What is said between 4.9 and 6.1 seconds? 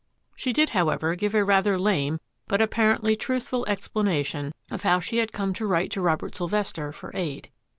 she had come to write to